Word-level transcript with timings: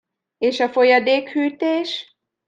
És 0.39 0.59
a 0.59 0.69
folyadékhűtés? 0.69 2.17